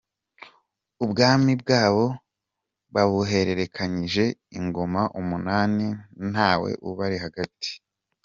[1.03, 2.05] Ubwami bwabo
[2.93, 4.23] babuhererekanyije
[4.57, 5.87] ingoma umunani
[6.31, 7.71] nta we ubari hagati.